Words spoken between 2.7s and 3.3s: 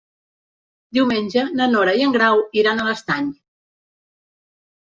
a l'Estany.